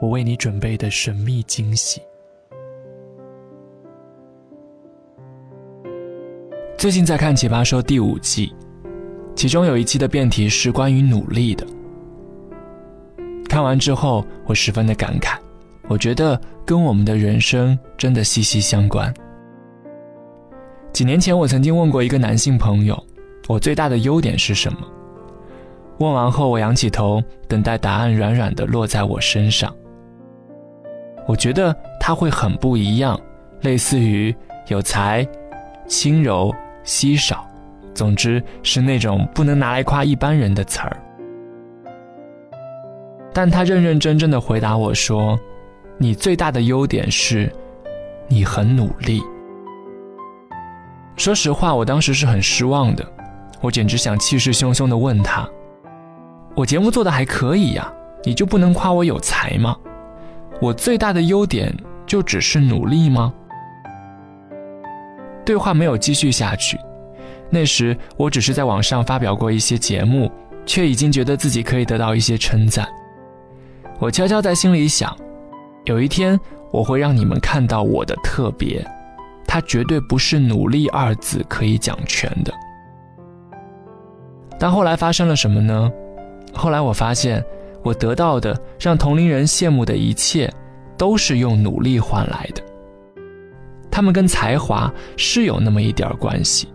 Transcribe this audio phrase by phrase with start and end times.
[0.00, 2.00] 我为你准备的神秘惊喜。
[6.78, 8.50] 最近在看《奇葩说》第五季，
[9.36, 11.66] 其中有一期的辩题是关于努力的。
[13.46, 15.36] 看完之后，我十分的感慨，
[15.86, 19.12] 我觉得跟我们的人生真的息息相关。
[20.94, 22.98] 几年前，我曾经问过一个男性朋友，
[23.48, 24.78] 我最大的优点是什么？
[25.98, 29.70] 问完后，我仰起头，等待答案软软的落在我身上。
[31.26, 33.18] 我觉得他会很不一样，
[33.60, 34.34] 类似于
[34.68, 35.26] 有才、
[35.86, 36.54] 轻柔。
[36.82, 37.46] 稀少，
[37.94, 40.96] 总之是那种不能拿来夸一般人的词儿。
[43.34, 45.38] 但他认认真真的回答我说
[45.98, 47.52] ：“你最大的优点是，
[48.28, 49.22] 你很努力。”
[51.16, 53.06] 说实话，我当时是很失望的，
[53.60, 55.46] 我简直想气势汹汹的问他
[56.56, 57.92] ：“我节目做的还可以呀，
[58.24, 59.76] 你就不能夸我有才吗？
[60.60, 61.74] 我最大的优点
[62.06, 63.32] 就只是努力吗？”
[65.44, 66.78] 对话没有继续下去。
[67.50, 70.30] 那时我只是在网上发表过一些节目，
[70.64, 72.86] 却已经觉得自己可以得到一些称赞。
[73.98, 75.16] 我悄悄在心里想，
[75.84, 76.38] 有一天
[76.70, 78.86] 我会让你们看到我的特别，
[79.46, 82.52] 它绝对不是“努力”二字可以讲全的。
[84.58, 85.90] 但后来发生了什么呢？
[86.54, 87.44] 后来我发现，
[87.82, 90.52] 我得到的让同龄人羡慕的一切，
[90.98, 92.62] 都是用努力换来的。
[93.90, 96.68] 他们跟才华是有那么一点关系，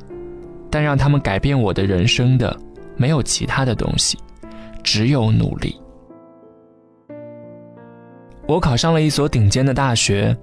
[0.69, 2.55] 但让他们改变我的人生的
[2.97, 4.17] 没有其他的东西，
[4.83, 5.79] 只有努力。
[8.47, 10.35] 我考上了一所顶尖的大学，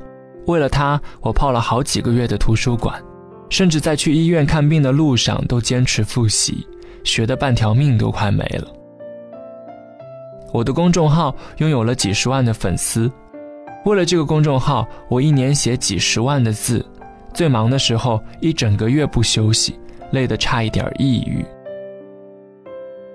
[0.47, 3.01] 为了他，我泡了好几个月的图书馆，
[3.49, 6.67] 甚至在去医院看病的路上都坚持复习，
[7.05, 8.67] 学的半条命都快没了。
[10.53, 13.11] 我的公众号拥有了几十万的粉丝。
[13.85, 16.85] 为了这个公众号，我一年写几十万的字，
[17.35, 19.79] 最忙的时候一整个月不休息，
[20.13, 21.45] 累得差一点抑郁。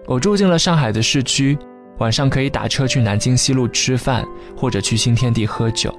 [0.08, 1.58] 我住进了上海的市区，
[2.00, 4.26] 晚上可以打车去南京西路吃饭，
[4.58, 5.94] 或者去新天地喝酒。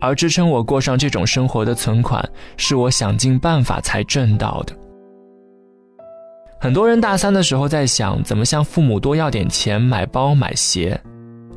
[0.00, 2.22] 而支撑我过上这种生活的存款，
[2.56, 4.76] 是我想尽办法才挣到的。
[6.64, 10.98] 很多人大三的时候在想，怎么向父母多要点钱买包买鞋。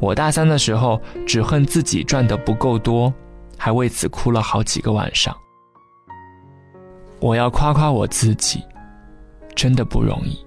[0.02, 3.14] 我大三的时候，只恨自己赚的不够多，
[3.58, 5.34] 还为此哭了好几个晚上。
[7.22, 8.62] 我要夸夸我自己，
[9.56, 10.46] 真的不容易。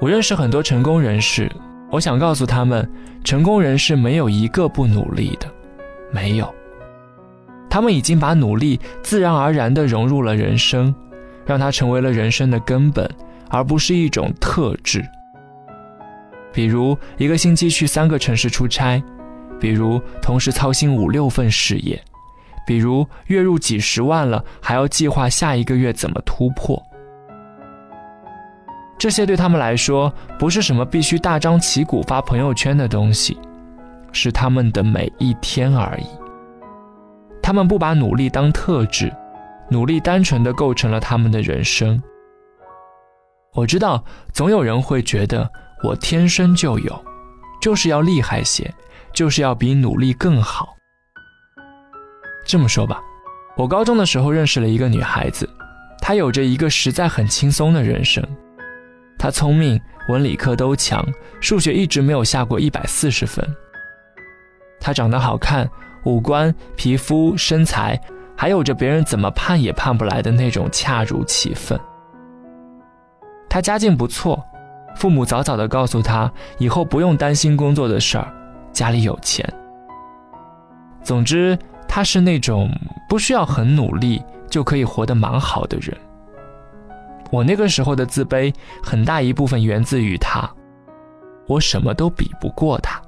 [0.00, 1.48] 我认识很多成功人士，
[1.92, 2.84] 我想告诉他们，
[3.22, 5.46] 成功人士没有一个不努力的，
[6.10, 6.52] 没有。
[7.70, 10.92] 他们已经把努力自然而然地融入了人生，
[11.46, 13.08] 让它成为了人生的根本，
[13.48, 15.02] 而不是一种特质。
[16.52, 19.00] 比如一个星期去三个城市出差，
[19.60, 22.02] 比如同时操心五六份事业，
[22.66, 26.82] 比如月入几十万了还要计划下一个月怎么突破。
[28.98, 33.38] 这些对他们来说不是什么必须大张旗鼓发朋友圈的东西，
[34.10, 36.19] 是他们的每一天而已。
[37.50, 39.12] 他们不把努力当特质，
[39.68, 42.00] 努力单纯的构成了他们的人生。
[43.54, 45.50] 我知道总有人会觉得。
[45.82, 47.04] 我天生就有，
[47.60, 48.72] 就是要厉害些，
[49.12, 50.76] 就是要比努力更好。
[52.46, 53.00] 这么说吧，
[53.56, 55.48] 我高中的时候认识了一个女孩子，
[56.00, 58.24] 她有着一个实在很轻松的人生。
[59.18, 61.04] 她聪明，文理科都强，
[61.40, 63.44] 数学一直没有下过一百四十分。
[64.78, 65.68] 她长得好看，
[66.04, 68.00] 五官、皮肤、身材，
[68.36, 71.78] 还有着别人怎么盼也盼不来的那种恰如其分。
[73.48, 74.42] 他家境不错。
[74.96, 78.26] 父母早早的告诉他，以后不用担心工作的事儿，
[78.72, 79.48] 家里有钱。
[81.02, 81.56] 总之，
[81.86, 82.68] 他是那种
[83.08, 84.20] 不需要很努力
[84.50, 85.96] 就可以活得蛮好的人。
[87.30, 88.52] 我那个时候的自卑，
[88.82, 90.50] 很大一部分源自于他，
[91.46, 93.00] 我什么都比不过他。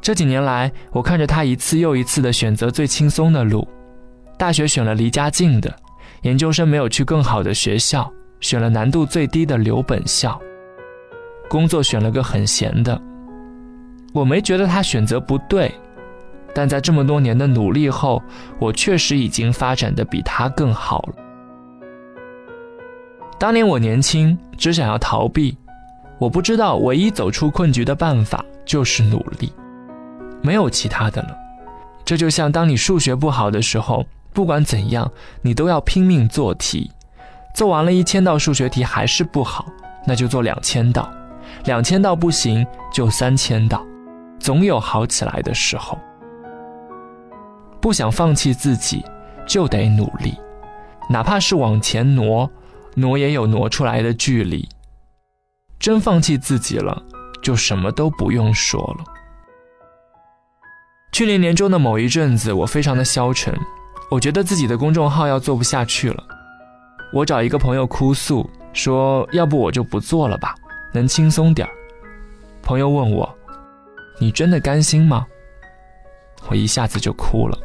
[0.00, 3.66] 这几年来，我看着他一次又一次的选择最轻松的路，
[4.38, 5.74] 大学选了离家近的，
[6.22, 8.10] 研究生没有去更好的学校。
[8.40, 10.40] 选了难度最低的留本校，
[11.48, 12.96] 工作选了个很闲的。
[14.14, 15.74] 我没觉得他选择不对，
[16.54, 18.22] 但在这么多年的努力后，
[18.60, 21.14] 我确实已经发展的比他更好了。
[23.40, 25.56] 当年我年轻，只想要逃避，
[26.20, 29.52] 我不知道唯一走出困局的办法就是努力，
[30.42, 31.36] 没有其他的了。
[32.04, 35.10] 这就像当你数学不好的时候，不管怎样，
[35.42, 36.90] 你都要拼命做题，
[37.54, 39.66] 做完了一千道数学题还是不好，
[40.06, 41.10] 那就做两千道，
[41.64, 43.84] 两千道不行就三千道。
[44.38, 45.98] 总有好起来的时候。
[47.80, 49.04] 不想放弃自己，
[49.46, 50.34] 就得努力，
[51.10, 52.50] 哪怕是往前挪，
[52.94, 54.68] 挪也有挪出来的距离。
[55.78, 57.02] 真放弃自己了，
[57.42, 59.04] 就什么都不用说了。
[61.12, 63.54] 去年年中的某一阵子，我非常的消沉，
[64.10, 66.22] 我觉得自己的公众号要做不下去了。
[67.12, 70.54] 我找一个朋友哭诉，说要不我就不做了吧，
[70.92, 71.72] 能轻松点儿。
[72.62, 73.34] 朋友问我。
[74.20, 75.24] 你真的甘心吗？
[76.48, 77.56] 我一下子就哭了，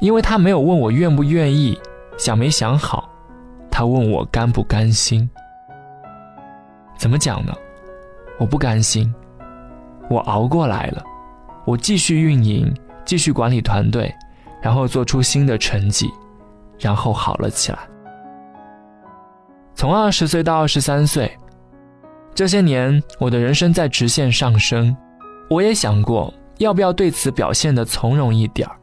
[0.00, 1.78] 因为他没有问我愿不愿意，
[2.16, 3.06] 想没想好，
[3.70, 5.28] 他问我甘不甘心。
[6.96, 7.52] 怎么讲呢？
[8.38, 9.14] 我不甘心，
[10.08, 11.04] 我熬过来了，
[11.64, 12.74] 我继续运营，
[13.04, 14.14] 继续管理团队，
[14.60, 16.08] 然后做出新的成绩，
[16.78, 17.78] 然后好了起来。
[19.74, 21.30] 从二十岁到二十三岁。
[22.34, 24.96] 这些年，我的人生在直线上升，
[25.48, 28.76] 我也想过要不要对此表现得从容一点儿，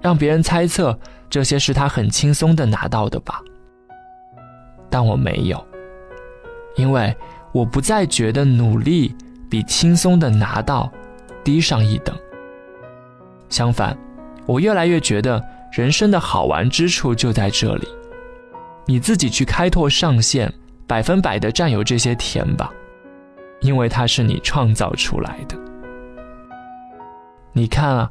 [0.00, 0.96] 让别人猜测
[1.28, 3.40] 这些是他很轻松的拿到的吧。
[4.88, 5.60] 但我没有，
[6.76, 7.12] 因为
[7.50, 9.12] 我不再觉得努力
[9.50, 10.88] 比轻松的拿到
[11.44, 12.16] 低上一等。
[13.48, 13.96] 相反，
[14.46, 17.86] 我越来越觉得人生的好玩之处就在这里，
[18.86, 20.52] 你自己去开拓上限，
[20.86, 22.72] 百分百的占有这些甜吧。
[23.60, 25.56] 因为它是你创造出来的，
[27.52, 28.10] 你看啊，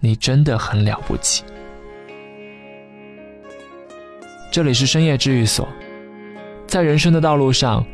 [0.00, 1.44] 你真的很了不起。
[4.50, 5.68] 这里是深夜治愈所，
[6.66, 7.84] 在人生的道路上，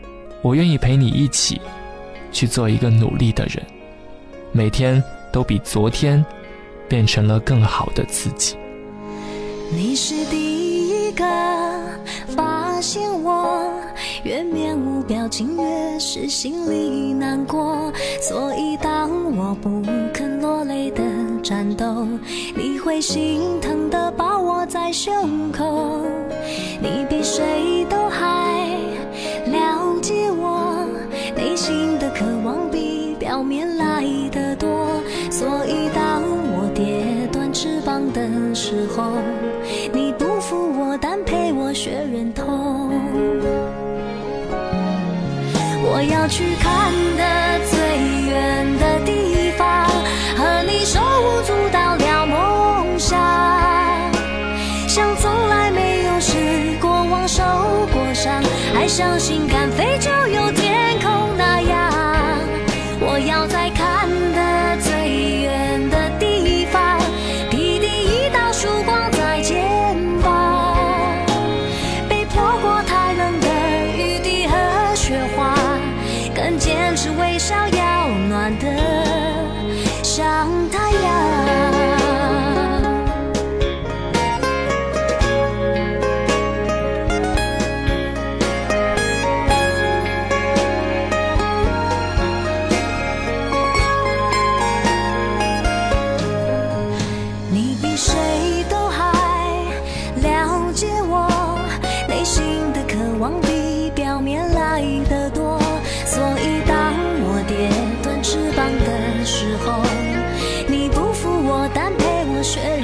[0.40, 1.60] 我愿意陪你一起
[2.30, 3.60] 去做一个努力的人，
[4.52, 5.02] 每天
[5.32, 6.24] 都比昨天
[6.88, 8.56] 变成了更好的自己。
[9.74, 11.24] 你是第一个
[12.36, 13.70] 发现我。
[14.24, 17.92] 越面无表情，越是心里难过。
[18.20, 19.82] 所以当我不
[20.14, 21.02] 肯落泪的
[21.42, 22.06] 战斗，
[22.54, 26.06] 你会心疼的抱我在胸口。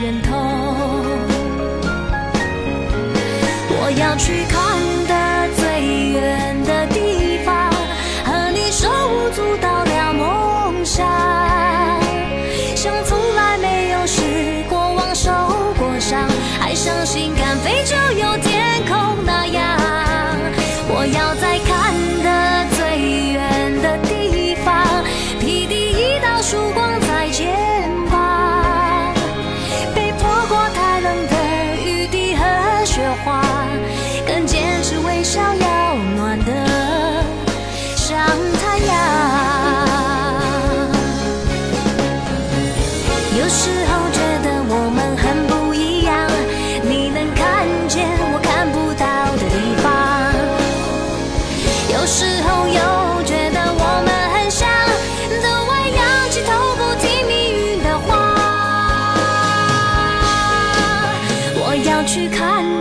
[0.01, 0.31] 人头，
[3.69, 4.79] 我要去看
[5.09, 5.13] 的
[5.57, 7.69] 最远的地方，
[8.25, 11.05] 和你手舞足蹈聊梦想，
[12.77, 15.33] 像从来没有失过望、受
[15.77, 16.29] 过伤，
[16.61, 18.37] 还相信敢飞就有
[61.99, 62.78] 要去看。